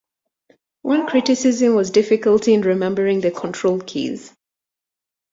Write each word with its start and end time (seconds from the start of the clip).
One 0.81 1.05
criticism 1.05 1.75
was 1.75 1.91
difficulty 1.91 2.55
in 2.55 2.61
remembering 2.61 3.21
the 3.21 3.29
control 3.29 3.79
keys. 3.81 4.33